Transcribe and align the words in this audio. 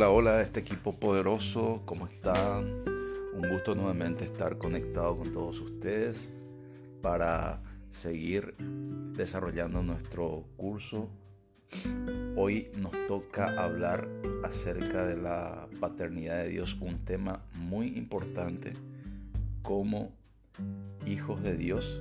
Hola, 0.00 0.12
hola, 0.12 0.40
este 0.40 0.60
equipo 0.60 0.98
poderoso, 0.98 1.82
¿cómo 1.84 2.06
están? 2.06 2.84
Un 3.34 3.50
gusto 3.50 3.74
nuevamente 3.74 4.24
estar 4.24 4.56
conectado 4.56 5.14
con 5.14 5.30
todos 5.30 5.60
ustedes 5.60 6.32
para 7.02 7.62
seguir 7.90 8.54
desarrollando 9.14 9.82
nuestro 9.82 10.46
curso. 10.56 11.10
Hoy 12.34 12.70
nos 12.78 12.94
toca 13.08 13.62
hablar 13.62 14.08
acerca 14.42 15.04
de 15.04 15.18
la 15.18 15.68
paternidad 15.80 16.44
de 16.44 16.48
Dios, 16.48 16.78
un 16.80 17.04
tema 17.04 17.44
muy 17.58 17.88
importante 17.88 18.72
como 19.60 20.16
hijos 21.04 21.42
de 21.42 21.58
Dios, 21.58 22.00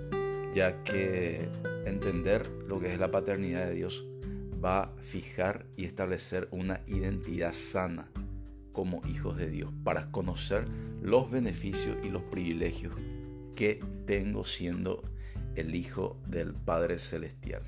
ya 0.54 0.86
que 0.86 1.50
entender 1.86 2.47
lo 2.65 2.79
que 2.79 2.93
es 2.93 2.97
la 2.97 3.11
paternidad 3.11 3.65
de 3.65 3.73
Dios 3.73 4.06
va 4.63 4.79
a 4.81 4.91
fijar 5.01 5.65
y 5.75 5.86
establecer 5.86 6.47
una 6.51 6.81
identidad 6.87 7.54
sana 7.54 8.09
como 8.71 9.01
hijos 9.07 9.37
de 9.37 9.50
Dios, 9.50 9.73
para 9.83 10.11
conocer 10.11 10.65
los 11.01 11.31
beneficios 11.31 11.97
y 12.04 12.09
los 12.09 12.23
privilegios 12.23 12.95
que 13.55 13.83
tengo 14.05 14.45
siendo 14.45 15.03
el 15.55 15.75
Hijo 15.75 16.21
del 16.27 16.53
Padre 16.53 16.97
Celestial. 16.97 17.64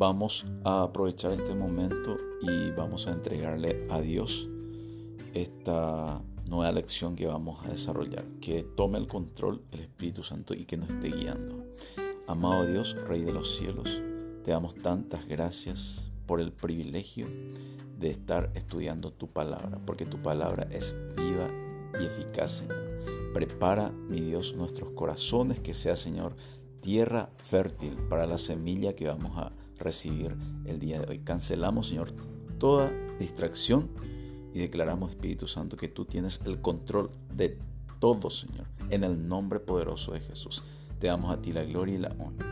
Vamos 0.00 0.46
a 0.64 0.84
aprovechar 0.84 1.32
este 1.32 1.54
momento 1.54 2.16
y 2.40 2.70
vamos 2.70 3.06
a 3.06 3.12
entregarle 3.12 3.86
a 3.90 4.00
Dios 4.00 4.48
esta 5.34 6.22
nueva 6.48 6.72
lección 6.72 7.14
que 7.16 7.26
vamos 7.26 7.62
a 7.66 7.68
desarrollar. 7.68 8.24
Que 8.40 8.62
tome 8.62 8.96
el 8.96 9.06
control 9.06 9.62
el 9.72 9.80
Espíritu 9.80 10.22
Santo 10.22 10.54
y 10.54 10.64
que 10.64 10.78
nos 10.78 10.88
esté 10.88 11.10
guiando. 11.10 11.66
Amado 12.26 12.64
Dios, 12.64 12.96
Rey 13.06 13.20
de 13.20 13.34
los 13.34 13.58
cielos, 13.58 14.00
te 14.42 14.52
damos 14.52 14.74
tantas 14.74 15.26
gracias 15.28 16.10
por 16.24 16.40
el 16.40 16.50
privilegio 16.50 17.26
de 17.98 18.08
estar 18.08 18.50
estudiando 18.54 19.12
tu 19.12 19.28
palabra, 19.28 19.82
porque 19.84 20.06
tu 20.06 20.16
palabra 20.22 20.66
es 20.70 20.96
viva 21.14 21.46
y 22.00 22.06
eficaz, 22.06 22.52
Señor. 22.52 23.32
Prepara, 23.34 23.90
mi 24.08 24.22
Dios, 24.22 24.54
nuestros 24.56 24.92
corazones, 24.92 25.60
que 25.60 25.74
sea, 25.74 25.94
Señor, 25.94 26.36
tierra 26.80 27.28
fértil 27.36 27.98
para 28.08 28.26
la 28.26 28.38
semilla 28.38 28.96
que 28.96 29.06
vamos 29.06 29.36
a 29.36 29.59
recibir 29.80 30.36
el 30.64 30.78
día 30.78 31.00
de 31.00 31.10
hoy. 31.10 31.18
Cancelamos, 31.18 31.88
Señor, 31.88 32.12
toda 32.58 32.92
distracción 33.18 33.90
y 34.54 34.60
declaramos, 34.60 35.10
Espíritu 35.10 35.46
Santo, 35.46 35.76
que 35.76 35.88
tú 35.88 36.04
tienes 36.04 36.40
el 36.46 36.60
control 36.60 37.10
de 37.34 37.58
todo, 37.98 38.30
Señor, 38.30 38.66
en 38.90 39.04
el 39.04 39.28
nombre 39.28 39.60
poderoso 39.60 40.12
de 40.12 40.20
Jesús. 40.20 40.62
Te 40.98 41.06
damos 41.06 41.32
a 41.32 41.40
ti 41.40 41.52
la 41.52 41.64
gloria 41.64 41.94
y 41.94 41.98
la 41.98 42.14
honra. 42.18 42.46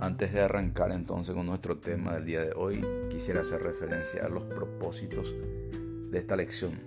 Antes 0.00 0.32
de 0.32 0.40
arrancar 0.40 0.92
entonces 0.92 1.34
con 1.34 1.46
nuestro 1.46 1.78
tema 1.78 2.14
del 2.14 2.24
día 2.24 2.40
de 2.40 2.52
hoy, 2.56 2.82
quisiera 3.10 3.42
hacer 3.42 3.62
referencia 3.62 4.24
a 4.24 4.28
los 4.28 4.44
propósitos 4.44 5.34
de 6.10 6.18
esta 6.18 6.36
lección. 6.36 6.80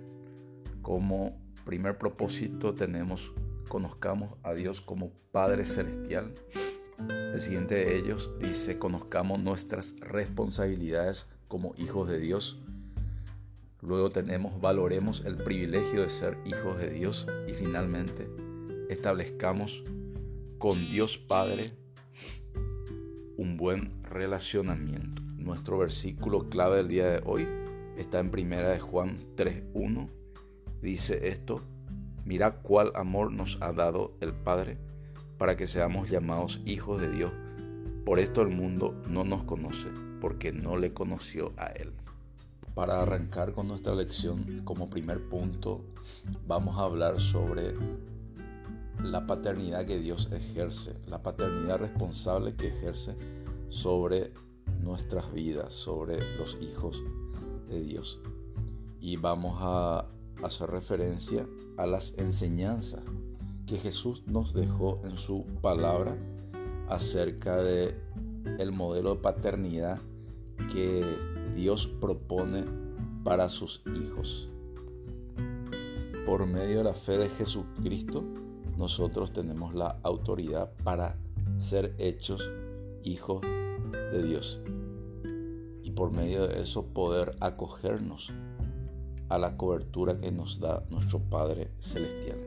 Como 0.82 1.38
primer 1.64 1.98
propósito 1.98 2.74
tenemos 2.74 3.32
conozcamos 3.68 4.34
a 4.42 4.54
Dios 4.54 4.80
como 4.80 5.12
Padre 5.30 5.64
Celestial. 5.64 6.34
El 7.08 7.40
siguiente 7.40 7.76
de 7.76 7.96
ellos 7.96 8.32
dice 8.40 8.78
conozcamos 8.78 9.40
nuestras 9.40 9.94
responsabilidades 10.00 11.28
como 11.48 11.74
hijos 11.78 12.08
de 12.08 12.18
Dios. 12.18 12.60
Luego 13.80 14.10
tenemos 14.10 14.60
valoremos 14.60 15.22
el 15.24 15.36
privilegio 15.36 16.02
de 16.02 16.10
ser 16.10 16.36
hijos 16.44 16.78
de 16.78 16.90
Dios 16.90 17.26
y 17.48 17.54
finalmente 17.54 18.28
establezcamos 18.90 19.84
con 20.58 20.76
Dios 20.90 21.16
Padre 21.16 21.70
un 23.36 23.56
buen 23.56 23.86
relacionamiento. 24.02 25.22
Nuestro 25.36 25.78
versículo 25.78 26.50
clave 26.50 26.78
del 26.78 26.88
día 26.88 27.06
de 27.06 27.22
hoy 27.24 27.59
está 28.00 28.18
en 28.18 28.30
primera 28.30 28.70
de 28.70 28.80
Juan 28.80 29.18
3.1. 29.36 30.08
Dice 30.80 31.28
esto, 31.28 31.60
mira 32.24 32.62
cuál 32.62 32.90
amor 32.94 33.30
nos 33.30 33.58
ha 33.60 33.72
dado 33.72 34.14
el 34.20 34.32
Padre 34.32 34.78
para 35.36 35.54
que 35.56 35.66
seamos 35.66 36.08
llamados 36.08 36.60
hijos 36.64 37.00
de 37.00 37.10
Dios. 37.10 37.32
Por 38.04 38.18
esto 38.18 38.40
el 38.40 38.48
mundo 38.48 38.94
no 39.06 39.24
nos 39.24 39.44
conoce, 39.44 39.88
porque 40.20 40.52
no 40.52 40.78
le 40.78 40.94
conoció 40.94 41.52
a 41.58 41.66
Él. 41.66 41.92
Para 42.74 43.02
arrancar 43.02 43.52
con 43.52 43.68
nuestra 43.68 43.94
lección, 43.94 44.62
como 44.64 44.88
primer 44.88 45.28
punto, 45.28 45.84
vamos 46.46 46.78
a 46.78 46.84
hablar 46.84 47.20
sobre 47.20 47.74
la 49.02 49.26
paternidad 49.26 49.84
que 49.84 49.98
Dios 49.98 50.30
ejerce, 50.32 50.94
la 51.06 51.22
paternidad 51.22 51.78
responsable 51.78 52.54
que 52.54 52.68
ejerce 52.68 53.14
sobre 53.68 54.32
nuestras 54.80 55.32
vidas, 55.34 55.74
sobre 55.74 56.36
los 56.36 56.56
hijos 56.62 57.02
de 57.70 57.82
Dios. 57.82 58.20
Y 59.00 59.16
vamos 59.16 59.58
a 59.60 60.06
hacer 60.42 60.70
referencia 60.70 61.46
a 61.76 61.86
las 61.86 62.18
enseñanzas 62.18 63.02
que 63.66 63.78
Jesús 63.78 64.22
nos 64.26 64.52
dejó 64.52 65.00
en 65.04 65.16
su 65.16 65.44
palabra 65.62 66.16
acerca 66.88 67.56
de 67.56 67.94
el 68.58 68.72
modelo 68.72 69.14
de 69.14 69.20
paternidad 69.20 70.00
que 70.72 71.04
Dios 71.54 71.86
propone 71.86 72.64
para 73.24 73.48
sus 73.48 73.82
hijos. 73.94 74.48
Por 76.26 76.46
medio 76.46 76.78
de 76.78 76.84
la 76.84 76.92
fe 76.92 77.16
de 77.16 77.28
Jesucristo, 77.28 78.24
nosotros 78.76 79.32
tenemos 79.32 79.74
la 79.74 79.98
autoridad 80.02 80.72
para 80.84 81.16
ser 81.58 81.94
hechos 81.98 82.50
hijos 83.02 83.42
de 83.42 84.22
Dios 84.22 84.60
por 85.94 86.12
medio 86.12 86.46
de 86.46 86.62
eso 86.62 86.86
poder 86.86 87.36
acogernos 87.40 88.32
a 89.28 89.38
la 89.38 89.56
cobertura 89.56 90.20
que 90.20 90.32
nos 90.32 90.58
da 90.58 90.84
nuestro 90.90 91.20
Padre 91.20 91.70
Celestial. 91.78 92.38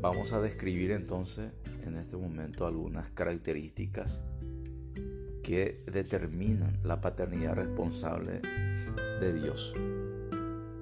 Vamos 0.00 0.32
a 0.32 0.40
describir 0.40 0.92
entonces 0.92 1.50
en 1.84 1.96
este 1.96 2.16
momento 2.16 2.66
algunas 2.66 3.08
características 3.08 4.22
que 5.42 5.82
determinan 5.90 6.76
la 6.84 7.00
paternidad 7.00 7.54
responsable 7.54 8.40
de 9.20 9.32
Dios. 9.32 9.74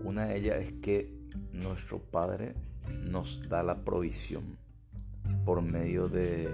Una 0.04 0.26
de 0.26 0.36
ellas 0.36 0.56
es 0.56 0.72
que 0.74 1.16
nuestro 1.52 1.98
Padre 1.98 2.54
nos 3.04 3.48
da 3.48 3.62
la 3.62 3.84
provisión 3.84 4.58
por 5.44 5.62
medio 5.62 6.08
de 6.08 6.48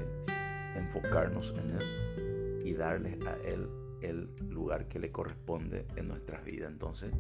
enfocarnos 0.77 1.55
en 1.59 1.71
Él 1.71 2.63
y 2.65 2.75
darle 2.75 3.19
a 3.27 3.35
Él 3.49 3.67
el 4.03 4.35
lugar 4.49 4.89
que 4.89 4.99
le 4.99 5.11
corresponde 5.11 5.87
en 5.97 6.09
nuestras 6.09 6.45
vidas. 6.45 6.71
Entonces, 6.71 7.13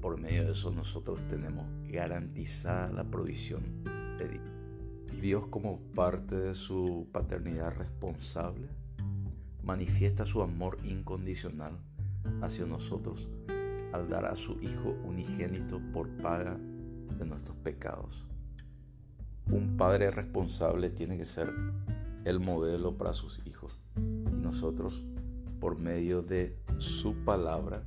por 0.00 0.18
medio 0.18 0.44
de 0.44 0.52
eso 0.52 0.70
nosotros 0.70 1.20
tenemos 1.28 1.66
garantizada 1.88 2.92
la 2.92 3.04
provisión 3.04 3.84
de 4.18 4.28
Dios. 4.28 4.50
Dios 5.20 5.46
como 5.48 5.80
parte 5.94 6.36
de 6.36 6.54
su 6.54 7.08
paternidad 7.12 7.74
responsable 7.76 8.68
manifiesta 9.62 10.24
su 10.24 10.40
amor 10.40 10.78
incondicional 10.82 11.78
hacia 12.40 12.64
nosotros 12.64 13.28
al 13.92 14.08
dar 14.08 14.24
a 14.24 14.34
su 14.34 14.58
Hijo 14.62 14.96
unigénito 15.04 15.80
por 15.92 16.08
paga 16.18 16.58
de 17.18 17.26
nuestros 17.26 17.56
pecados. 17.58 18.24
Un 19.50 19.76
padre 19.76 20.10
responsable 20.10 20.90
tiene 20.90 21.18
que 21.18 21.24
ser 21.24 21.52
el 22.24 22.40
modelo 22.40 22.96
para 22.96 23.12
sus 23.12 23.44
hijos 23.46 23.78
y 23.96 24.40
nosotros 24.40 25.02
por 25.60 25.78
medio 25.78 26.22
de 26.22 26.56
su 26.78 27.14
palabra, 27.24 27.82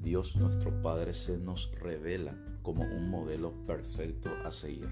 Dios 0.00 0.36
nuestro 0.36 0.70
Padre 0.82 1.12
se 1.12 1.38
nos 1.38 1.70
revela 1.80 2.34
como 2.62 2.82
un 2.82 3.10
modelo 3.10 3.52
perfecto 3.66 4.30
a 4.44 4.50
seguir. 4.50 4.88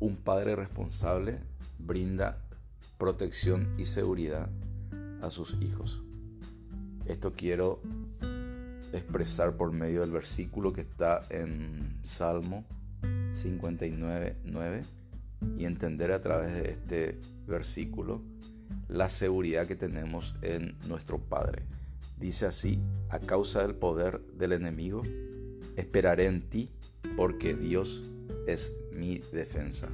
Un 0.00 0.16
padre 0.16 0.56
responsable 0.56 1.38
brinda 1.78 2.38
protección 2.98 3.74
y 3.78 3.84
seguridad 3.84 4.50
a 5.22 5.30
sus 5.30 5.56
hijos. 5.62 6.02
Esto 7.06 7.32
quiero 7.32 7.80
expresar 8.92 9.56
por 9.56 9.72
medio 9.72 10.00
del 10.00 10.10
versículo 10.10 10.72
que 10.72 10.80
está 10.80 11.22
en 11.30 11.98
Salmo 12.02 12.64
59, 13.32 14.36
9 14.44 14.82
y 15.56 15.64
entender 15.64 16.12
a 16.12 16.20
través 16.20 16.54
de 16.54 16.70
este 16.70 17.20
versículo 17.46 18.22
la 18.88 19.08
seguridad 19.08 19.66
que 19.66 19.76
tenemos 19.76 20.34
en 20.42 20.76
nuestro 20.86 21.18
Padre. 21.18 21.62
Dice 22.16 22.46
así, 22.46 22.80
a 23.08 23.18
causa 23.18 23.62
del 23.62 23.74
poder 23.74 24.20
del 24.34 24.52
enemigo, 24.52 25.02
esperaré 25.76 26.26
en 26.26 26.48
ti 26.48 26.70
porque 27.16 27.54
Dios 27.54 28.02
es 28.46 28.76
mi 28.92 29.18
defensa. 29.32 29.88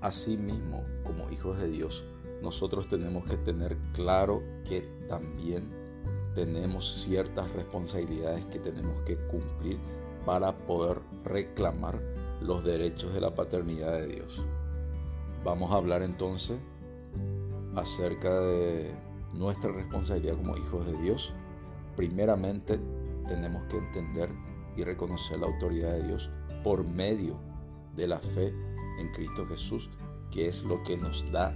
Asimismo, 0.00 0.84
como 1.02 1.30
hijos 1.30 1.58
de 1.58 1.70
Dios, 1.70 2.04
nosotros 2.42 2.88
tenemos 2.88 3.24
que 3.24 3.38
tener 3.38 3.76
claro 3.94 4.42
que 4.68 4.82
también 5.08 5.83
tenemos 6.34 7.02
ciertas 7.04 7.50
responsabilidades 7.52 8.44
que 8.46 8.58
tenemos 8.58 9.00
que 9.02 9.16
cumplir 9.16 9.78
para 10.26 10.52
poder 10.52 10.98
reclamar 11.24 12.00
los 12.40 12.64
derechos 12.64 13.14
de 13.14 13.20
la 13.20 13.34
paternidad 13.34 13.92
de 13.92 14.06
Dios. 14.08 14.42
Vamos 15.44 15.72
a 15.72 15.76
hablar 15.76 16.02
entonces 16.02 16.58
acerca 17.76 18.40
de 18.40 18.90
nuestra 19.34 19.70
responsabilidad 19.72 20.36
como 20.36 20.56
hijos 20.56 20.86
de 20.86 21.00
Dios. 21.02 21.32
Primeramente 21.96 22.80
tenemos 23.28 23.62
que 23.68 23.78
entender 23.78 24.30
y 24.76 24.82
reconocer 24.84 25.38
la 25.38 25.46
autoridad 25.46 25.92
de 25.92 26.06
Dios 26.08 26.30
por 26.62 26.84
medio 26.84 27.38
de 27.94 28.08
la 28.08 28.18
fe 28.18 28.52
en 28.98 29.12
Cristo 29.12 29.46
Jesús, 29.46 29.90
que 30.30 30.48
es 30.48 30.64
lo 30.64 30.82
que 30.82 30.96
nos 30.96 31.30
da 31.30 31.54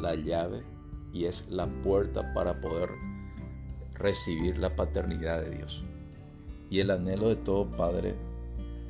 la 0.00 0.14
llave 0.14 0.64
y 1.12 1.24
es 1.24 1.48
la 1.50 1.66
puerta 1.66 2.34
para 2.34 2.60
poder 2.60 2.90
recibir 3.98 4.58
la 4.58 4.74
paternidad 4.76 5.42
de 5.42 5.50
Dios. 5.56 5.84
Y 6.70 6.80
el 6.80 6.90
anhelo 6.90 7.28
de 7.28 7.36
todo 7.36 7.70
Padre 7.70 8.14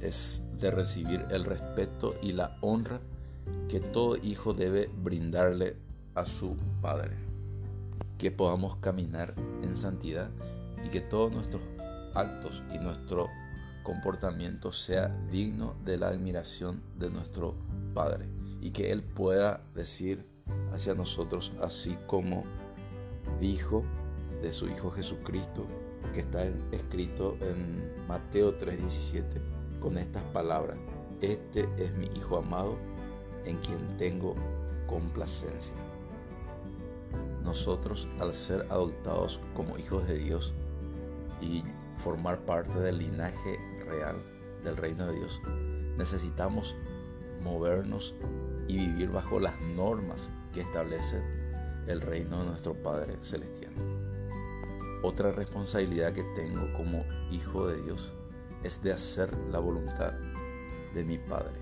es 0.02 0.44
de 0.58 0.70
recibir 0.70 1.24
el 1.30 1.44
respeto 1.44 2.14
y 2.22 2.32
la 2.32 2.56
honra 2.60 3.00
que 3.68 3.80
todo 3.80 4.16
hijo 4.16 4.54
debe 4.54 4.88
brindarle 5.02 5.76
a 6.14 6.24
su 6.24 6.56
Padre. 6.80 7.16
Que 8.18 8.30
podamos 8.30 8.76
caminar 8.76 9.34
en 9.62 9.76
santidad 9.76 10.30
y 10.84 10.88
que 10.88 11.00
todos 11.00 11.32
nuestros 11.32 11.62
actos 12.14 12.62
y 12.74 12.78
nuestro 12.78 13.28
comportamiento 13.82 14.72
sea 14.72 15.08
digno 15.30 15.76
de 15.84 15.96
la 15.96 16.08
admiración 16.08 16.82
de 16.98 17.10
nuestro 17.10 17.54
Padre 17.94 18.26
y 18.60 18.70
que 18.70 18.90
Él 18.90 19.02
pueda 19.02 19.62
decir 19.74 20.26
hacia 20.72 20.94
nosotros 20.94 21.52
así 21.62 21.96
como 22.06 22.42
dijo 23.40 23.82
de 24.42 24.52
su 24.52 24.68
Hijo 24.68 24.90
Jesucristo 24.90 25.66
que 26.14 26.20
está 26.20 26.44
escrito 26.72 27.36
en 27.40 27.92
Mateo 28.06 28.56
3:17 28.58 29.24
con 29.80 29.98
estas 29.98 30.22
palabras, 30.24 30.78
este 31.20 31.68
es 31.76 31.94
mi 31.96 32.06
Hijo 32.16 32.38
amado 32.38 32.76
en 33.44 33.58
quien 33.58 33.96
tengo 33.96 34.34
complacencia. 34.86 35.76
Nosotros 37.42 38.08
al 38.18 38.34
ser 38.34 38.66
adoptados 38.70 39.40
como 39.54 39.78
hijos 39.78 40.06
de 40.06 40.18
Dios 40.18 40.52
y 41.40 41.62
formar 41.96 42.40
parte 42.40 42.78
del 42.78 42.98
linaje 42.98 43.58
real 43.86 44.16
del 44.62 44.76
reino 44.76 45.06
de 45.06 45.14
Dios, 45.14 45.40
necesitamos 45.96 46.76
movernos 47.42 48.14
y 48.66 48.76
vivir 48.76 49.10
bajo 49.10 49.40
las 49.40 49.60
normas 49.60 50.30
que 50.52 50.60
establece 50.60 51.22
el 51.86 52.00
reino 52.00 52.40
de 52.40 52.46
nuestro 52.50 52.74
Padre 52.74 53.16
Celestial. 53.22 53.57
Otra 55.00 55.30
responsabilidad 55.30 56.12
que 56.12 56.24
tengo 56.34 56.72
como 56.76 57.04
hijo 57.30 57.68
de 57.68 57.80
Dios 57.82 58.12
es 58.64 58.82
de 58.82 58.92
hacer 58.92 59.32
la 59.52 59.60
voluntad 59.60 60.12
de 60.92 61.04
mi 61.04 61.18
Padre. 61.18 61.54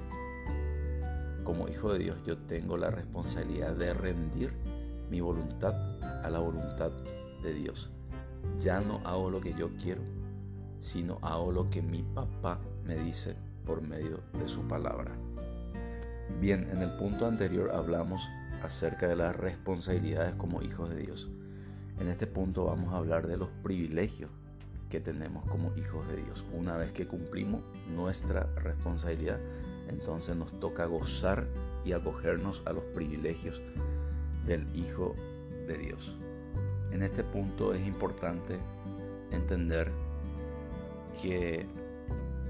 Como 1.45 1.69
hijo 1.69 1.93
de 1.93 1.99
Dios 1.99 2.17
yo 2.25 2.39
tengo 2.39 2.79
la 2.79 2.91
responsabilidad 2.91 3.75
de 3.75 3.93
rendir 3.93 4.55
mi 5.11 5.21
voluntad 5.21 5.75
a 6.25 6.31
la 6.31 6.39
voluntad 6.39 6.91
de 7.43 7.53
Dios. 7.53 7.91
Ya 8.59 8.81
no 8.81 9.01
hago 9.05 9.31
lo 9.31 9.43
que 9.43 9.53
yo 9.53 9.69
quiero, 9.83 10.01
sino 10.81 11.19
hago 11.21 11.53
lo 11.53 11.69
que 11.69 11.83
mi 11.83 12.03
papá 12.03 12.59
me 12.85 12.97
dice 12.97 13.37
por 13.67 13.83
medio 13.83 14.23
de 14.33 14.49
su 14.49 14.63
palabra. 14.63 15.13
Bien, 16.41 16.67
en 16.71 16.79
el 16.81 16.97
punto 16.97 17.27
anterior 17.27 17.71
hablamos 17.75 18.27
acerca 18.63 19.09
de 19.09 19.17
las 19.17 19.37
responsabilidades 19.37 20.35
como 20.37 20.63
hijos 20.63 20.89
de 20.89 20.97
Dios. 20.97 21.31
En 21.99 22.09
este 22.09 22.27
punto 22.27 22.67
vamos 22.67 22.93
a 22.93 22.99
hablar 22.99 23.27
de 23.27 23.37
los 23.37 23.49
privilegios 23.63 24.31
que 24.91 25.01
tenemos 25.01 25.45
como 25.47 25.73
hijos 25.77 26.07
de 26.09 26.23
Dios. 26.23 26.45
Una 26.53 26.77
vez 26.77 26.93
que 26.93 27.07
cumplimos 27.07 27.63
nuestra 27.95 28.47
responsabilidad, 28.57 29.41
entonces 29.89 30.37
nos 30.37 30.59
toca 30.61 30.85
gozar 30.87 31.47
y 31.85 31.93
acogernos 31.93 32.63
a 32.67 32.73
los 32.73 32.85
privilegios 32.85 33.63
del 34.45 34.67
Hijo 34.77 35.15
de 35.67 35.79
Dios. 35.79 36.17
En 36.93 37.03
este 37.03 37.25
punto 37.25 37.73
es 37.73 37.87
importante 37.87 38.59
entender 39.31 39.91
que 41.23 41.67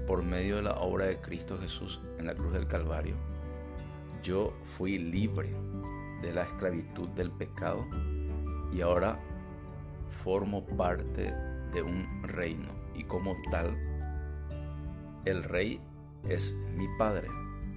por 0.05 0.23
medio 0.23 0.57
de 0.57 0.63
la 0.63 0.75
obra 0.75 1.05
de 1.05 1.19
Cristo 1.19 1.57
Jesús 1.57 1.99
en 2.17 2.27
la 2.27 2.35
cruz 2.35 2.53
del 2.53 2.67
Calvario, 2.67 3.15
yo 4.23 4.53
fui 4.77 4.97
libre 4.97 5.53
de 6.21 6.33
la 6.33 6.43
esclavitud 6.43 7.07
del 7.09 7.31
pecado 7.31 7.85
y 8.73 8.81
ahora 8.81 9.19
formo 10.23 10.65
parte 10.65 11.33
de 11.73 11.81
un 11.81 12.23
reino 12.23 12.73
y 12.95 13.03
como 13.03 13.35
tal 13.51 13.77
el 15.25 15.43
rey 15.43 15.79
es 16.27 16.53
mi 16.75 16.87
padre. 16.97 17.27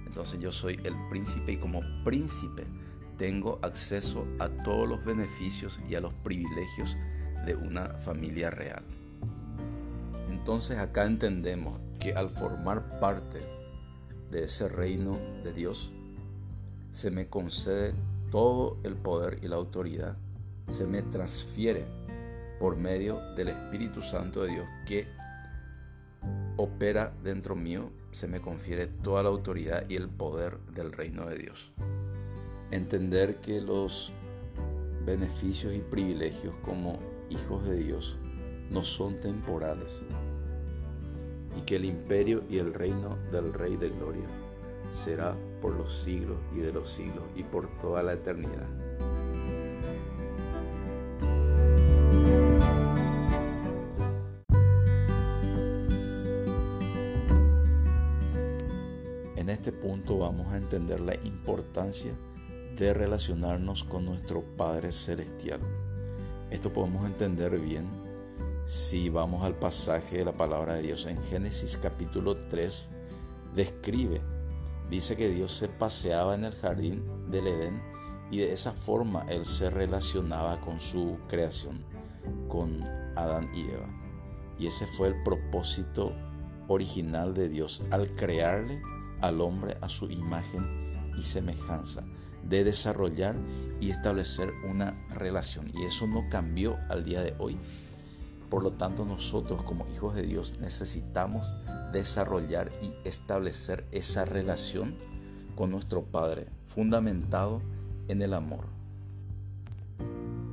Entonces 0.05 0.39
yo 0.39 0.51
soy 0.51 0.79
el 0.83 0.95
príncipe 1.09 1.53
y 1.53 1.57
como 1.57 1.81
príncipe 2.03 2.65
tengo 3.17 3.59
acceso 3.61 4.25
a 4.39 4.49
todos 4.49 4.87
los 4.87 5.03
beneficios 5.05 5.79
y 5.89 5.95
a 5.95 6.01
los 6.01 6.13
privilegios 6.13 6.97
de 7.45 7.55
una 7.55 7.85
familia 7.85 8.49
real. 8.49 8.83
Entonces 10.29 10.79
acá 10.79 11.05
entendemos 11.05 11.79
que 11.99 12.13
al 12.13 12.29
formar 12.29 12.99
parte 12.99 13.39
de 14.31 14.45
ese 14.45 14.67
reino 14.69 15.11
de 15.43 15.53
Dios, 15.53 15.91
se 16.91 17.11
me 17.11 17.27
concede 17.27 17.93
todo 18.31 18.77
el 18.83 18.95
poder 18.95 19.39
y 19.43 19.47
la 19.47 19.57
autoridad, 19.57 20.17
se 20.67 20.87
me 20.87 21.01
transfiere 21.01 21.85
por 22.61 22.77
medio 22.77 23.19
del 23.35 23.47
Espíritu 23.47 24.03
Santo 24.03 24.43
de 24.43 24.51
Dios 24.51 24.67
que 24.85 25.07
opera 26.57 27.11
dentro 27.23 27.55
mío, 27.55 27.91
se 28.11 28.27
me 28.27 28.39
confiere 28.39 28.85
toda 28.85 29.23
la 29.23 29.29
autoridad 29.29 29.89
y 29.89 29.95
el 29.95 30.07
poder 30.07 30.59
del 30.75 30.91
reino 30.91 31.25
de 31.25 31.39
Dios. 31.39 31.71
Entender 32.69 33.37
que 33.37 33.61
los 33.61 34.13
beneficios 35.03 35.73
y 35.73 35.79
privilegios 35.79 36.53
como 36.63 36.99
hijos 37.31 37.67
de 37.67 37.77
Dios 37.77 38.19
no 38.69 38.83
son 38.83 39.19
temporales 39.19 40.05
y 41.57 41.61
que 41.61 41.77
el 41.77 41.85
imperio 41.85 42.43
y 42.47 42.59
el 42.59 42.75
reino 42.75 43.17
del 43.31 43.53
Rey 43.53 43.75
de 43.75 43.89
Gloria 43.89 44.27
será 44.91 45.35
por 45.63 45.73
los 45.73 46.03
siglos 46.03 46.37
y 46.55 46.59
de 46.59 46.71
los 46.71 46.91
siglos 46.91 47.23
y 47.35 47.41
por 47.41 47.67
toda 47.81 48.03
la 48.03 48.13
eternidad. 48.13 48.67
Este 59.61 59.73
punto 59.73 60.17
vamos 60.17 60.51
a 60.51 60.57
entender 60.57 61.01
la 61.01 61.13
importancia 61.23 62.11
de 62.75 62.95
relacionarnos 62.95 63.83
con 63.83 64.05
nuestro 64.05 64.41
Padre 64.57 64.91
Celestial. 64.91 65.59
Esto 66.49 66.73
podemos 66.73 67.05
entender 67.05 67.59
bien 67.59 67.87
si 68.65 69.09
vamos 69.09 69.45
al 69.45 69.53
pasaje 69.53 70.17
de 70.17 70.25
la 70.25 70.33
palabra 70.33 70.73
de 70.73 70.81
Dios 70.81 71.05
en 71.05 71.21
Génesis 71.21 71.77
capítulo 71.77 72.35
3, 72.47 72.89
describe 73.53 74.19
Dice 74.89 75.15
que 75.15 75.29
Dios 75.29 75.51
se 75.51 75.67
paseaba 75.67 76.33
en 76.33 76.45
el 76.45 76.55
jardín 76.55 77.03
del 77.29 77.45
Edén 77.45 77.83
y 78.31 78.39
de 78.39 78.53
esa 78.53 78.71
forma 78.71 79.27
Él 79.29 79.45
se 79.45 79.69
relacionaba 79.69 80.59
con 80.59 80.81
su 80.81 81.19
creación, 81.27 81.85
con 82.47 82.81
Adán 83.15 83.51
y 83.53 83.61
Eva. 83.69 83.89
Y 84.57 84.65
ese 84.65 84.87
fue 84.87 85.09
el 85.09 85.21
propósito 85.21 86.15
original 86.67 87.35
de 87.35 87.47
Dios 87.47 87.83
al 87.91 88.07
crearle 88.15 88.81
al 89.21 89.41
hombre 89.41 89.77
a 89.81 89.89
su 89.89 90.09
imagen 90.09 90.65
y 91.17 91.23
semejanza, 91.23 92.03
de 92.43 92.63
desarrollar 92.63 93.35
y 93.79 93.91
establecer 93.91 94.51
una 94.69 94.95
relación. 95.09 95.71
Y 95.73 95.83
eso 95.83 96.07
no 96.07 96.27
cambió 96.29 96.77
al 96.89 97.03
día 97.05 97.21
de 97.21 97.35
hoy. 97.39 97.57
Por 98.49 98.63
lo 98.63 98.71
tanto, 98.71 99.05
nosotros 99.05 99.61
como 99.63 99.87
hijos 99.93 100.15
de 100.15 100.23
Dios 100.23 100.55
necesitamos 100.59 101.53
desarrollar 101.93 102.69
y 102.81 102.91
establecer 103.07 103.85
esa 103.91 104.25
relación 104.25 104.95
con 105.55 105.71
nuestro 105.71 106.03
Padre, 106.03 106.47
fundamentado 106.65 107.61
en 108.07 108.21
el 108.21 108.33
amor. 108.33 108.65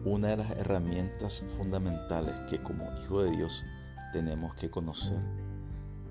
Una 0.04 0.28
de 0.28 0.36
las 0.36 0.50
herramientas 0.52 1.44
fundamentales 1.56 2.34
que 2.48 2.62
como 2.62 2.84
hijo 3.02 3.22
de 3.22 3.36
Dios 3.36 3.64
tenemos 4.12 4.54
que 4.54 4.70
conocer 4.70 5.18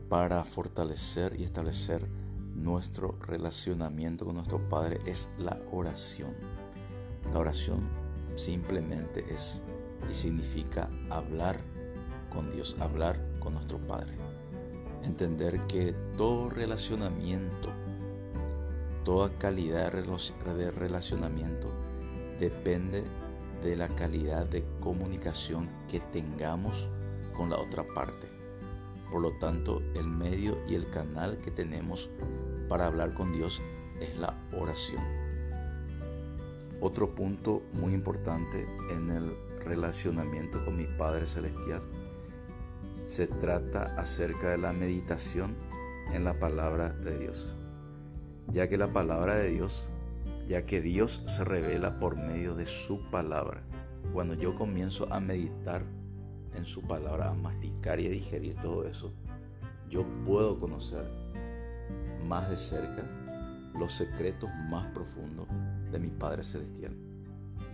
para 0.09 0.43
fortalecer 0.43 1.39
y 1.39 1.43
establecer 1.43 2.07
nuestro 2.57 3.17
relacionamiento 3.21 4.25
con 4.25 4.35
nuestro 4.35 4.67
Padre 4.67 4.99
es 5.05 5.29
la 5.37 5.57
oración. 5.71 6.33
La 7.31 7.39
oración 7.39 7.87
simplemente 8.35 9.23
es 9.29 9.63
y 10.09 10.13
significa 10.13 10.89
hablar 11.09 11.59
con 12.33 12.51
Dios, 12.51 12.75
hablar 12.79 13.19
con 13.39 13.53
nuestro 13.53 13.77
Padre. 13.77 14.13
Entender 15.03 15.61
que 15.67 15.93
todo 16.17 16.49
relacionamiento, 16.49 17.71
toda 19.05 19.29
calidad 19.37 19.91
de 19.91 20.71
relacionamiento 20.71 21.69
depende 22.39 23.03
de 23.63 23.75
la 23.75 23.87
calidad 23.89 24.47
de 24.47 24.63
comunicación 24.79 25.69
que 25.89 25.99
tengamos 25.99 26.87
con 27.35 27.49
la 27.49 27.57
otra 27.57 27.85
parte. 27.85 28.27
Por 29.11 29.21
lo 29.21 29.31
tanto, 29.39 29.81
el 29.95 30.07
medio 30.07 30.57
y 30.67 30.75
el 30.75 30.89
canal 30.89 31.37
que 31.37 31.51
tenemos 31.51 32.09
para 32.67 32.87
hablar 32.87 33.13
con 33.13 33.31
Dios 33.31 33.61
es 33.99 34.17
la 34.17 34.33
oración. 34.57 35.03
Otro 36.79 37.15
punto 37.15 37.63
muy 37.73 37.93
importante 37.93 38.67
en 38.91 39.09
el 39.09 39.35
relacionamiento 39.65 40.63
con 40.63 40.77
mi 40.77 40.85
Padre 40.85 41.25
Celestial 41.25 41.81
se 43.05 43.25
trata 43.25 43.95
acerca 43.97 44.49
de 44.49 44.57
la 44.57 44.73
meditación 44.73 45.55
en 46.13 46.23
la 46.23 46.39
palabra 46.39 46.89
de 46.89 47.17
Dios. 47.17 47.55
Ya 48.49 48.67
que 48.67 48.77
la 48.77 48.91
palabra 48.91 49.35
de 49.35 49.49
Dios, 49.49 49.89
ya 50.45 50.65
que 50.65 50.81
Dios 50.81 51.23
se 51.25 51.43
revela 51.43 51.99
por 51.99 52.17
medio 52.17 52.53
de 52.53 52.65
su 52.65 53.09
palabra. 53.09 53.63
Cuando 54.13 54.33
yo 54.33 54.55
comienzo 54.55 55.11
a 55.11 55.19
meditar 55.19 55.83
en 56.55 56.65
su 56.65 56.81
palabra, 56.81 57.29
a 57.29 57.33
masticar 57.33 57.99
y 57.99 58.07
a 58.07 58.11
digerir 58.11 58.55
todo 58.61 58.85
eso, 58.87 59.13
yo 59.89 60.05
puedo 60.25 60.59
conocer 60.59 61.07
más 62.27 62.49
de 62.49 62.57
cerca 62.57 63.03
los 63.77 63.91
secretos 63.91 64.49
más 64.69 64.85
profundos 64.87 65.47
de 65.91 65.99
mi 65.99 66.09
Padre 66.09 66.43
Celestial. 66.43 66.95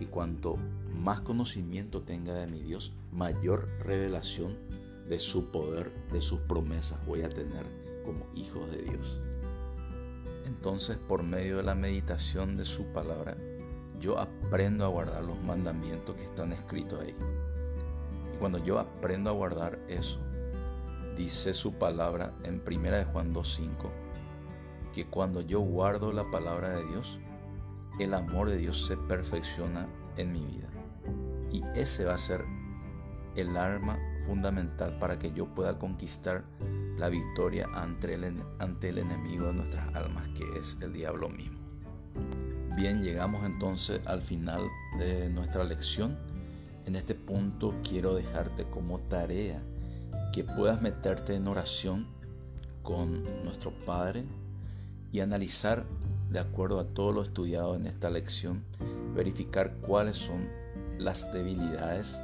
Y 0.00 0.06
cuanto 0.06 0.56
más 0.92 1.20
conocimiento 1.20 2.02
tenga 2.02 2.34
de 2.34 2.46
mi 2.46 2.60
Dios, 2.60 2.92
mayor 3.12 3.68
revelación 3.80 4.56
de 5.08 5.18
su 5.18 5.50
poder, 5.50 5.92
de 6.12 6.20
sus 6.20 6.40
promesas 6.40 7.04
voy 7.06 7.22
a 7.22 7.28
tener 7.28 7.64
como 8.04 8.26
hijo 8.34 8.66
de 8.66 8.82
Dios. 8.82 9.20
Entonces, 10.44 10.96
por 10.96 11.22
medio 11.22 11.58
de 11.58 11.62
la 11.62 11.74
meditación 11.74 12.56
de 12.56 12.64
su 12.64 12.86
palabra, 12.86 13.36
yo 14.00 14.18
aprendo 14.18 14.84
a 14.84 14.88
guardar 14.88 15.24
los 15.24 15.40
mandamientos 15.42 16.16
que 16.16 16.24
están 16.24 16.52
escritos 16.52 17.00
ahí. 17.00 17.14
Y 18.34 18.36
cuando 18.38 18.58
yo 18.58 18.78
aprendo 18.78 19.30
a 19.30 19.34
guardar 19.34 19.78
eso, 19.88 20.20
dice 21.16 21.54
su 21.54 21.74
palabra 21.74 22.32
en 22.42 22.62
1 22.66 22.90
de 22.90 23.04
Juan 23.04 23.32
2.5, 23.32 24.03
que 24.94 25.06
cuando 25.06 25.40
yo 25.40 25.60
guardo 25.60 26.12
la 26.12 26.30
palabra 26.30 26.70
de 26.70 26.86
Dios, 26.86 27.18
el 27.98 28.14
amor 28.14 28.48
de 28.48 28.56
Dios 28.56 28.86
se 28.86 28.96
perfecciona 28.96 29.86
en 30.16 30.32
mi 30.32 30.44
vida. 30.44 30.68
Y 31.50 31.62
ese 31.74 32.04
va 32.04 32.14
a 32.14 32.18
ser 32.18 32.44
el 33.34 33.56
arma 33.56 33.98
fundamental 34.26 34.96
para 34.98 35.18
que 35.18 35.32
yo 35.32 35.46
pueda 35.46 35.78
conquistar 35.78 36.44
la 36.96 37.08
victoria 37.08 37.66
ante 37.74 38.14
el, 38.14 38.42
ante 38.58 38.90
el 38.90 38.98
enemigo 38.98 39.46
de 39.48 39.54
nuestras 39.54 39.94
almas, 39.94 40.28
que 40.28 40.44
es 40.58 40.78
el 40.80 40.92
diablo 40.92 41.28
mismo. 41.28 41.58
Bien, 42.76 43.02
llegamos 43.02 43.44
entonces 43.44 44.00
al 44.06 44.22
final 44.22 44.62
de 44.98 45.28
nuestra 45.30 45.64
lección. 45.64 46.16
En 46.86 46.94
este 46.94 47.14
punto 47.14 47.74
quiero 47.82 48.14
dejarte 48.14 48.64
como 48.64 49.00
tarea 49.00 49.60
que 50.32 50.44
puedas 50.44 50.82
meterte 50.82 51.34
en 51.34 51.48
oración 51.48 52.06
con 52.82 53.22
nuestro 53.44 53.72
Padre 53.86 54.24
y 55.14 55.20
analizar 55.20 55.84
de 56.28 56.40
acuerdo 56.40 56.80
a 56.80 56.88
todo 56.88 57.12
lo 57.12 57.22
estudiado 57.22 57.76
en 57.76 57.86
esta 57.86 58.10
lección, 58.10 58.64
verificar 59.14 59.76
cuáles 59.76 60.16
son 60.16 60.48
las 60.98 61.32
debilidades 61.32 62.20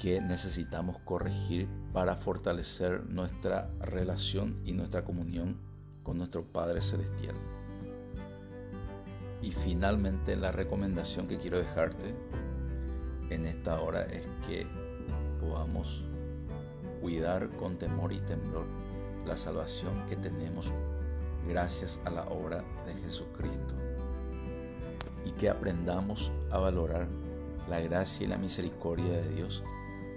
que 0.00 0.22
necesitamos 0.22 0.96
corregir 1.00 1.68
para 1.92 2.16
fortalecer 2.16 3.04
nuestra 3.10 3.68
relación 3.80 4.62
y 4.64 4.72
nuestra 4.72 5.04
comunión 5.04 5.58
con 6.02 6.16
nuestro 6.16 6.42
Padre 6.42 6.80
Celestial. 6.80 7.34
Y 9.42 9.52
finalmente 9.52 10.36
la 10.36 10.52
recomendación 10.52 11.28
que 11.28 11.36
quiero 11.36 11.58
dejarte 11.58 12.14
en 13.28 13.44
esta 13.44 13.78
hora 13.78 14.04
es 14.04 14.26
que 14.48 14.66
podamos 15.38 16.02
cuidar 17.02 17.50
con 17.58 17.76
temor 17.76 18.14
y 18.14 18.20
temblor 18.20 18.64
la 19.26 19.36
salvación 19.36 20.06
que 20.06 20.16
tenemos 20.16 20.72
gracias 21.46 21.98
a 22.04 22.10
la 22.10 22.24
obra 22.24 22.62
de 22.86 22.94
Jesucristo 22.94 23.74
y 25.24 25.32
que 25.32 25.48
aprendamos 25.48 26.30
a 26.50 26.58
valorar 26.58 27.08
la 27.68 27.80
gracia 27.80 28.26
y 28.26 28.28
la 28.28 28.38
misericordia 28.38 29.10
de 29.10 29.34
Dios 29.34 29.62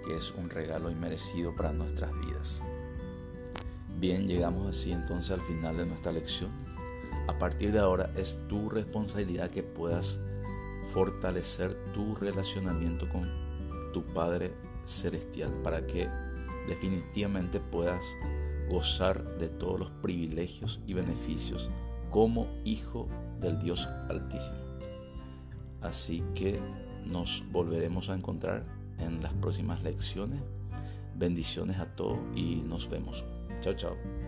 que 0.04 0.16
es 0.16 0.32
un 0.32 0.50
regalo 0.50 0.90
inmerecido 0.90 1.54
para 1.56 1.72
nuestras 1.72 2.12
vidas. 2.20 2.62
Bien, 3.98 4.28
llegamos 4.28 4.68
así 4.68 4.92
entonces 4.92 5.30
al 5.30 5.40
final 5.40 5.76
de 5.76 5.86
nuestra 5.86 6.12
lección. 6.12 6.50
A 7.26 7.38
partir 7.38 7.72
de 7.72 7.78
ahora 7.78 8.10
es 8.16 8.38
tu 8.48 8.68
responsabilidad 8.68 9.50
que 9.50 9.62
puedas 9.62 10.20
fortalecer 10.92 11.74
tu 11.94 12.14
relacionamiento 12.16 13.08
con 13.08 13.30
tu 13.92 14.04
Padre 14.04 14.52
Celestial 14.84 15.50
para 15.62 15.86
que 15.86 16.08
definitivamente 16.66 17.60
puedas 17.60 18.04
gozar 18.68 19.24
de 19.38 19.48
todos 19.48 19.78
los 19.78 19.90
privilegios 19.90 20.80
y 20.86 20.94
beneficios 20.94 21.70
como 22.10 22.48
hijo 22.64 23.08
del 23.40 23.58
Dios 23.58 23.88
Altísimo. 24.08 24.64
Así 25.82 26.22
que 26.34 26.58
nos 27.06 27.44
volveremos 27.52 28.08
a 28.08 28.14
encontrar 28.14 28.64
en 28.98 29.22
las 29.22 29.32
próximas 29.34 29.82
lecciones. 29.82 30.40
Bendiciones 31.14 31.78
a 31.78 31.94
todos 31.94 32.18
y 32.34 32.62
nos 32.66 32.88
vemos. 32.88 33.24
Chao, 33.60 33.74
chao. 33.74 34.23